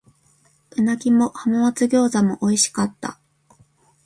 [0.71, 3.19] 鰻も浜松餃子も美味しかった。